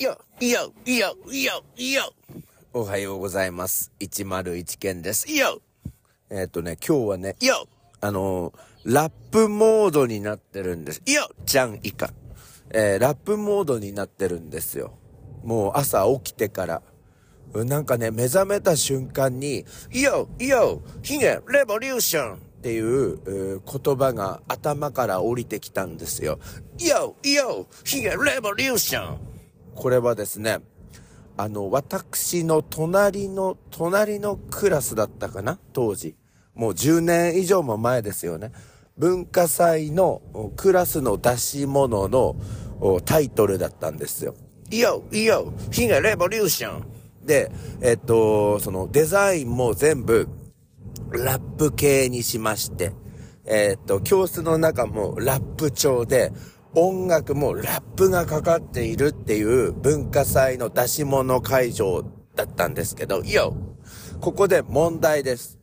[0.00, 2.14] よ、よ、よ、よ、よ。
[2.72, 3.92] おはようございます。
[4.00, 5.30] 101件です。
[5.30, 5.60] よ。
[6.30, 7.68] えっ、とね、今日はね、よ。
[8.00, 11.02] あのーラップモードになってるんです。
[11.04, 12.14] よ、ちゃん以下。
[12.70, 14.94] えーラップモードになってるんですよ。
[15.44, 16.82] もう朝起きてから。
[17.52, 26.38] なんかね、目覚めた瞬間に、よ、よ、ヒゲ、レボリューションっていう言葉が頭から降りてきたんですよ。
[26.78, 29.39] よ、よ、ヒゲ、レボリューション。
[29.74, 30.58] これはですね、
[31.36, 35.58] あの、私の隣の、隣のクラスだったかな？
[35.72, 36.14] 当時。
[36.54, 38.52] もう10年以上も前ですよね。
[38.98, 40.20] 文化祭の
[40.56, 42.36] クラスの出し物の
[43.06, 44.34] タイトルだったんですよ。
[44.70, 46.86] いよい、よ、ヒゲレボリューション。
[47.24, 50.28] で、えっと、そのデザインも全部
[51.10, 52.92] ラップ系にしまして、
[53.46, 56.32] えっと、教室の中もラップ調で、
[56.74, 62.04] 音楽もラップがかかっているっていう文化祭の出し物会場
[62.36, 63.56] だったんですけど、よ
[64.20, 65.58] ここで問題です。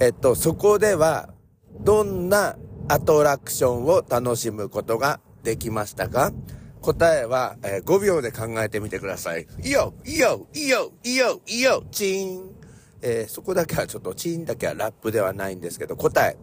[0.00, 1.30] えっと、そこでは、
[1.80, 2.56] どんな
[2.88, 6.32] アトラクションを楽しむことができましたか？
[6.80, 9.46] 答えは、えー5秒で考えてみてください。
[9.62, 12.50] いよいよいよいよいいよチーン
[13.02, 16.36] えーそこだけはちょっとチーンだけはラップではないんですけど、答え。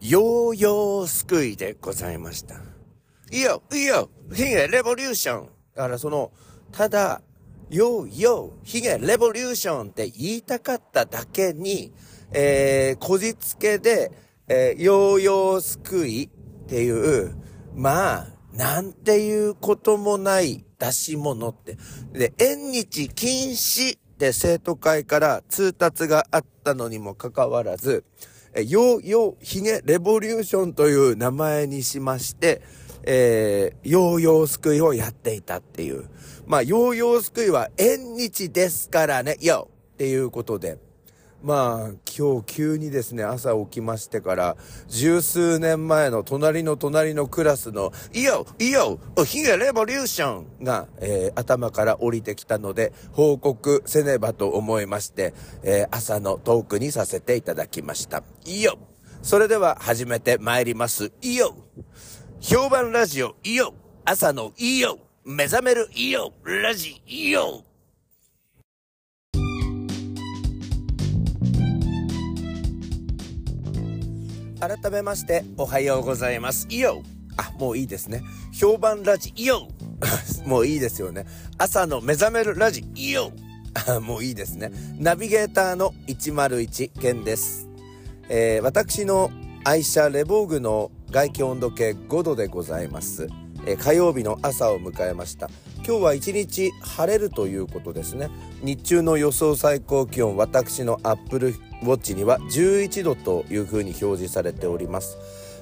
[0.00, 2.75] ヨーヨーすくいでございました。
[3.30, 6.32] いいよいいよヒゲレボリューションだからその、
[6.72, 7.20] ただ、
[7.68, 11.92] ヨーヨーヒゲレボリューションって言いたかっただけに、
[12.32, 14.12] えー、こじつけで、
[14.48, 17.34] えー、ヨーヨーすくいっていう、
[17.74, 21.76] まあ、なんていうこともない出し物って。
[22.12, 28.04] で、縁日禁止って生徒会から通達があったのにもかかわらず、
[28.54, 32.62] えヨーヨーヒゲレボリューションという名前にしまして、
[33.06, 36.08] えー、ヨーヨーすくいをやっていたっていう。
[36.46, 40.78] まあ、ヨーヨーすくいは縁日ですからね、よっていうことで。
[41.42, 44.56] まあ、今日急にですね、朝起きましてから、
[44.88, 58.24] 十数年前の隣の隣のクラスの、いよいいよヒゲレボリューションが、えー頭から降りてきたので、報告せねばと思いまして、えー朝のトークにさせていただきました。
[58.44, 58.78] いよ
[59.22, 61.12] それでは始めて参ります。
[61.20, 61.54] いよ
[62.40, 63.74] 評判ラジオ、いいよ
[64.04, 67.64] 朝のいいよ目覚めるいいよラジ、いいよ
[74.60, 76.66] 改めましておはようございます。
[76.70, 77.02] いいよ
[77.36, 78.22] あ、もういいですね。
[78.52, 79.68] 評判ラジ、いいよ
[80.44, 81.26] もういいですよね。
[81.58, 83.32] 朝の目覚めるラジ、いいよ
[83.88, 84.70] あもういいですね。
[84.98, 87.68] ナビゲーターの101健です。
[88.28, 89.30] えー私の
[89.64, 93.28] 愛車レボーグの外気温度計5度でございます。
[93.64, 95.48] えー火曜日の朝を迎えました。
[95.86, 98.28] 今日は一日晴れるということですね。
[98.62, 105.16] 日中の予想最高気温、私のアップルウォッチには11度というふうに表示されております。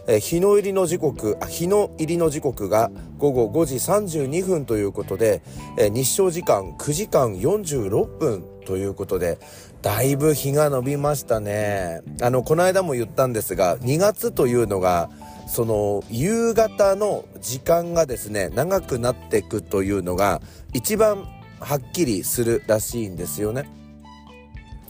[0.07, 5.43] え日の入りの時刻日の入りの時刻が午後5時32分ということで、
[5.79, 9.39] え日照時間9時間46分ということで
[9.83, 15.11] だいぶ日が伸びましたねあのこの間も言ったんですが2月というのが
[15.47, 20.41] その夕方の時間がですね長くなっていくというのが
[20.73, 21.27] 一番
[21.61, 23.69] はっきりするらしいんですよね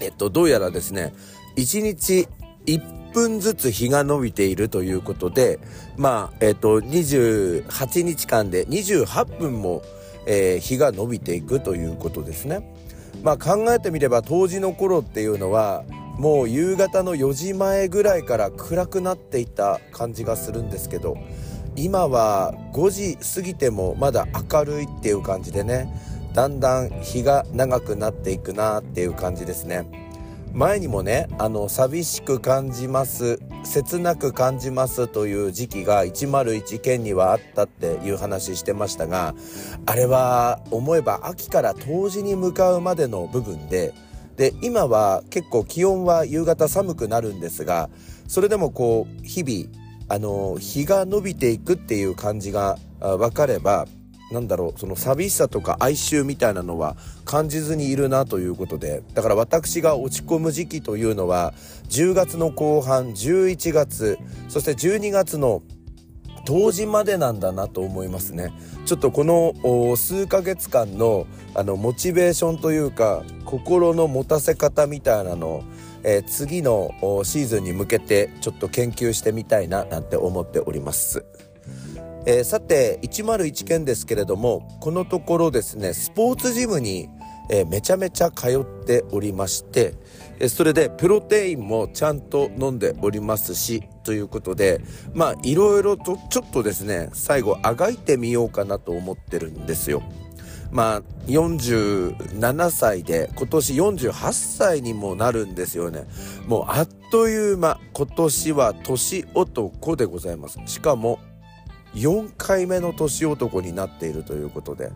[0.01, 1.13] えっと、どうやらですね、
[1.57, 2.29] 1日
[2.67, 5.61] 1分ずつ日が伸びているということで、
[5.97, 9.83] まあ、えっと、28日間で28分も、
[10.27, 12.67] えー日が伸びていくということですね。
[13.23, 15.85] まあ、考えてみれば当時の頃っていうのは、
[16.19, 21.17] もう夕方の4時前ぐらいから暗くなっていた感じがするんですけど、
[21.77, 25.89] 今は5時過ぎてもまだ明るいっていう感じでね
[26.33, 30.05] だんだん日が長くなっていくなっていう感じですね。
[30.53, 39.35] 前にもねあの寂しく感じます切なく感じますという時期が101県にはあったっていう話してましたが
[39.85, 43.95] あれは思えば秋から冬至に向かうまでの部分で
[44.37, 47.89] で今は結構気温は夕方寒くなるんですが
[48.27, 53.87] それでもこう日々あの日が伸びていくっていう感じが分かれば
[54.33, 61.53] なんだろうその寂しさとか哀愁みたいなのは感じずにいるなということでだから私が落ち込む時期というのは
[61.89, 65.63] 10月の後半11月そして12月の
[66.45, 68.53] 冬至までなんだなと思いますね。
[68.87, 75.65] ちょっとこの数ヶ月間のあのモチベーションというか心の持たせ方みたいなのを、
[76.03, 76.91] えー次の
[77.25, 81.25] シーズンに向けてちょっと研究してみたいななんて思っております。
[82.27, 87.11] えー、さて、101件ですけれども、このところですね、スポーツジムに、
[87.51, 89.95] えー、めちゃめちゃ通っておりまして、
[90.41, 94.81] え、それでプロテインもちゃんと飲んでおりますし、ということで、
[95.15, 100.03] まあ、いろいろとちょっとですね、最後あがいてみようかなと思ってるんですよ。
[100.71, 106.05] まあ、47歳で、今年48歳にもなるんですよね。
[106.47, 110.59] もうあっという間、今年は年男でございます。
[110.67, 111.21] しかも、
[111.95, 114.91] 4回目の年男になっているということで。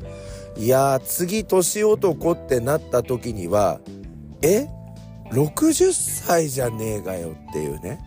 [0.57, 3.81] いやー、次年男ってなった時には、
[4.43, 4.67] え
[5.31, 8.01] ?60 歳じゃねえがよっていうね。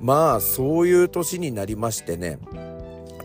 [0.00, 2.38] まあ、そういう年になりましてね。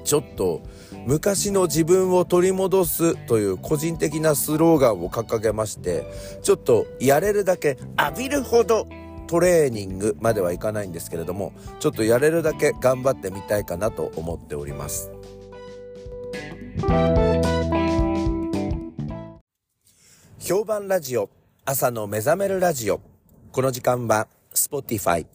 [0.04, 0.62] ちょっと、
[1.06, 6.06] 昔の自分を取り戻すという個人的なスローガンを掲げまして、
[6.42, 8.88] ちょっとやれるだけ浴びるほど
[9.28, 15.12] トレーニングまではいかないんですけれども、ちょっとやれるだけ頑張ってみたいかなと思っております。
[20.40, 21.30] 評判ラジオ、
[21.66, 23.00] 朝の目覚めるラジオ。
[23.52, 25.26] この時間は、Spotify、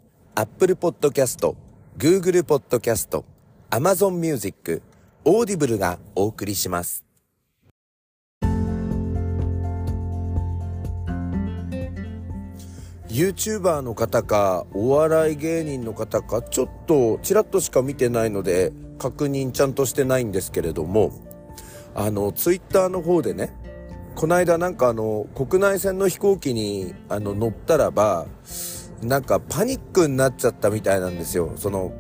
[0.40, 1.52] Apple Podcast、
[1.98, 3.24] Google Podcast、
[3.70, 4.80] Amazon Music、
[5.24, 7.04] Audible がお送りします。
[13.08, 18.70] YouTuber の方か、お笑い芸人の方か、ちょっとちらっとしか見てないので、
[19.00, 21.10] 確認ちゃんとしてないんですけれども、
[21.96, 23.52] あの、Twitter の方でね、
[24.14, 28.26] この間なんかあの、国内線の飛行機にあの乗ったらば、
[29.02, 31.52] なんかパニックになっちゃったみたいなんですよ。
[31.56, 31.92] その、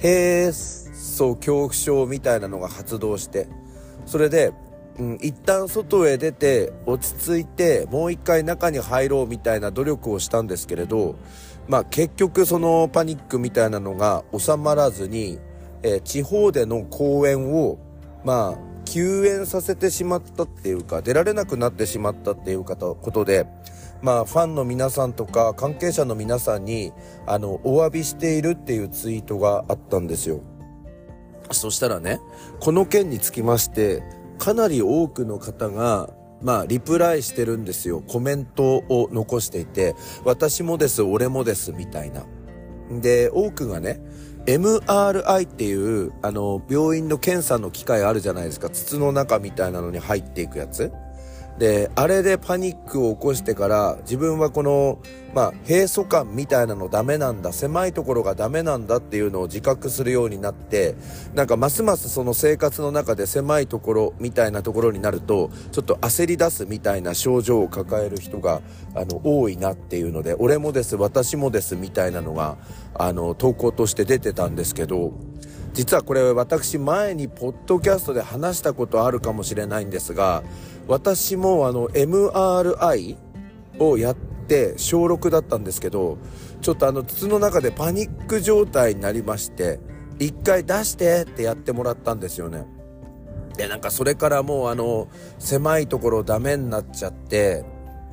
[0.00, 3.48] へーそう恐怖症みたいなのが発動して
[4.06, 4.52] それで、
[4.98, 11.16] うん、一旦外へ出て落ち着いてもう一回中に入ろうみたいな努力をしたんですけれど
[11.66, 15.38] まあ結局そのパニックみたいなのが収まらずに、
[15.82, 17.78] えー、地方での公演を
[18.24, 23.46] まあ休園させてしまったっていうか出られなくなってしまったっていうことで
[24.02, 26.92] まあ、ファンの皆さんとか関係者の皆さんに
[27.26, 30.40] あのお詫びしているっていうツイートがあったんですよ。
[31.50, 32.20] そしたらね、
[32.60, 34.02] この件につきまして、
[34.38, 36.10] かなり多くの方が、
[36.42, 38.02] まあ、リプライしてるんですよ。
[38.06, 42.24] コメントを残していて、私もです、俺もです、みたいな。
[43.00, 44.00] で、多くがね、
[44.46, 48.70] MRI っていう、あの、病院の検査の機械あるじゃないですか。
[48.70, 50.92] 筒の中みたいなのに入っていくやつ。
[51.58, 55.00] で、あれでパニックを起こしてから、自分はこの、
[55.34, 60.94] まあ、閉塞感みたいなのダメなんだ、狭いところがダメなんだっていうのを自覚するようになって、
[61.34, 68.62] なんかますますその生活の中で狭いところみたいなところになると、ちょっと焦り出すみたいな症状を抱える人が、
[68.94, 72.56] あの、多いなっていうので、俺もです、私もですみたいなのが、
[72.94, 75.12] あの、投稿として出てたんですけど、
[75.72, 80.42] 実はこれ私前にポッドキャストで話したことあるかもしれないんですが、
[80.88, 83.16] 私もあの MRI
[83.78, 84.16] をやっ
[84.48, 86.18] て小6だったんですけど
[86.60, 89.78] ちょっとあの筒の中でパニック状態になりまして
[90.18, 92.66] 一回出してってやってもらったんですよね。
[93.56, 97.64] でなんかそれからもうあの狭いところダメになっちゃって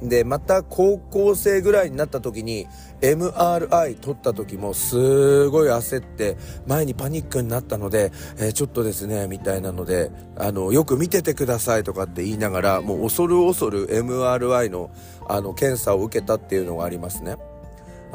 [0.10, 2.68] で、また高校生ぐらいになった時に
[3.02, 6.38] MRI 撮った時もすごい焦って
[6.68, 14.92] 前にパニックになったので、えー、ちょっとですね、みたいなので、あの、よく見ててくださいとかって言いながら、もう恐る恐る MRI の
[15.28, 17.36] あの検査を受けたっていうのがありますね。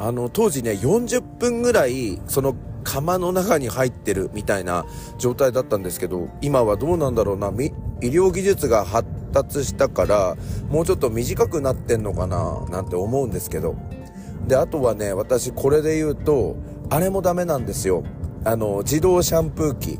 [0.03, 4.85] あの、当時ね、40分ぐらい、その釜の中に入ってるみたいな
[5.19, 10.35] 状態だったんですけど、今はどうなんだろうな、医療技術が発達したから、
[10.69, 13.75] もうちょっと短くなってんのかな、なんて思うんですけど。
[14.47, 16.55] で、あとはね、私これで言うと、
[16.89, 18.03] あれもダメなんですよ。
[18.43, 19.99] あの、自動シャンプー機。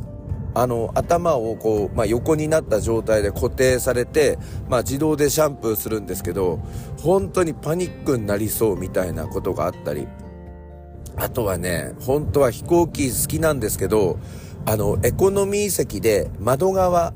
[0.53, 4.37] あの、頭をこう、まあ、横になった状態で固定されて、
[4.69, 6.59] まあ、自動でシャンプーするんですけど、
[6.99, 10.07] 本当にパニックになりそうみたいなことがあったり。
[11.17, 14.17] あとはね、本当は飛行機好きなんですけど、
[14.65, 17.13] あの、エコノミー席で窓側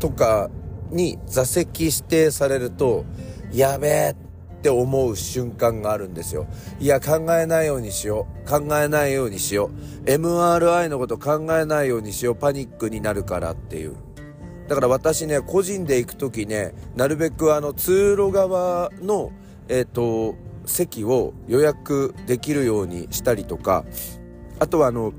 [0.00, 0.50] とか
[0.90, 3.04] に座席指定されると、
[3.52, 4.16] やべえ
[4.58, 6.46] って思う瞬間があるんですよ。
[6.80, 8.48] いや、考えないようにしよう。
[8.48, 9.70] 考えないようにしよ
[10.04, 10.10] う。
[10.10, 12.34] MRI のこと考えないようにしよう。
[12.34, 13.94] パニックになるからっていう。
[14.66, 19.30] だから私ね、個人で行くときね、なるべくあの通路側の、
[19.68, 20.34] えっ、ー、と、
[20.66, 23.84] 席を予約できるようにしたりとか、
[24.58, 25.12] あとはあの、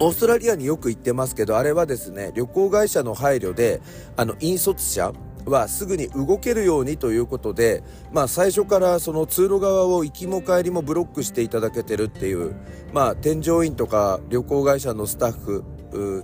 [0.00, 3.80] オーストラリアによく行ってますけど、あれはですね、旅行会社の配慮で、
[4.16, 5.12] あの、引率者
[5.48, 12.54] はすぐに動けるようにということで、まあ最初からその通路側を行きも帰りもブロックしていただけてるっていう、
[12.92, 15.64] まあ添乗員とか旅行会社のスタッフ、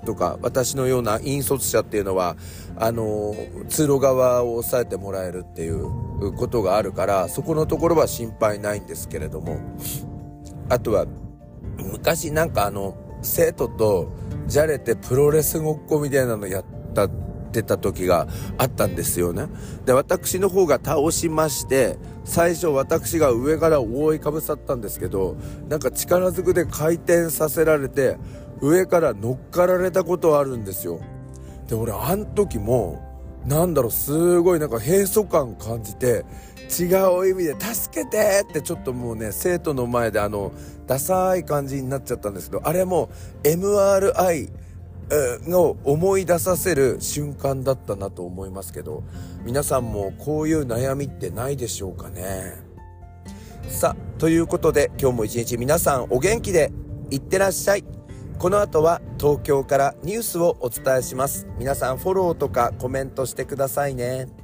[0.04, 2.37] とか私のような引率者っていうのは
[2.76, 3.35] あの
[3.71, 9.59] 通路側を押さえてもらえるっていうことがあるからそこのところは心配ないんですけれども。
[10.69, 11.07] あとは
[11.76, 14.12] 昔なんかあの生徒と
[14.47, 16.74] じゃれてプロレスごっこみたいなのやった
[17.61, 18.26] ってた時が
[18.58, 19.46] あったんですよね。
[19.87, 25.37] で、私の方が倒しまして、最初私が上から覆いかぶさったんですけど、
[25.68, 28.16] なんか力ずくで回転させられて、
[28.61, 31.00] 上から乗っかられたことあるんですよ。
[31.68, 33.02] で、俺あの時も、
[33.46, 36.25] なんだろう、すごいなんか閉塞感感じて、
[36.80, 36.84] 違
[37.20, 40.52] う意味で助けてってちょっともうね、生徒の前であの、
[40.87, 43.11] ダサい感じになっちゃったんですけど、あれも
[43.42, 44.50] MRI
[45.46, 49.02] の思い出させる瞬間だったなと思いますけど、
[49.44, 52.62] 皆さんもこういう悩みってないでしょうかね。
[53.68, 56.73] さあ、ということで今日も一日皆さんお元気で
[57.11, 57.84] いってらっしゃい。
[58.38, 61.46] この後は東京からニュースをお伝えします。
[61.58, 64.44] 皆さんフォローとかコメントしてくださいね。